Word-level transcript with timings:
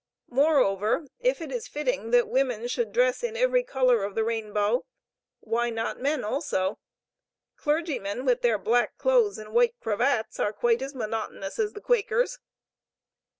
Moreover, 0.31 1.05
if 1.19 1.41
it 1.41 1.51
is 1.51 1.67
fitting 1.67 2.09
that 2.09 2.27
woman 2.27 2.67
should 2.67 2.91
dress 2.91 3.23
in 3.23 3.37
every 3.37 3.61
color 3.63 4.03
of 4.03 4.15
the 4.15 4.23
rainbow, 4.23 4.83
why 5.41 5.69
not 5.69 5.99
man 6.01 6.23
also? 6.23 6.79
Clergymen, 7.55 8.25
with 8.25 8.41
their 8.41 8.57
black 8.57 8.97
clothes 8.97 9.37
and 9.37 9.53
white 9.53 9.75
cravats, 9.79 10.39
are 10.39 10.53
quite 10.53 10.81
as 10.81 10.95
monotonous 10.95 11.59
as 11.59 11.73
the 11.73 11.81
Quakers." 11.81 12.39